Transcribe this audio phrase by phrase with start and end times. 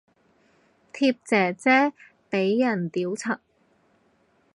[0.91, 1.93] 貼姐姐
[2.27, 3.37] 俾人屌柒